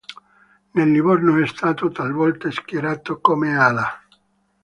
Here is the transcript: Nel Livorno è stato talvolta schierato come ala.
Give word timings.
Nel 0.71 0.89
Livorno 0.91 1.37
è 1.39 1.45
stato 1.45 1.91
talvolta 1.91 2.49
schierato 2.49 3.19
come 3.19 3.55
ala. 3.55 4.01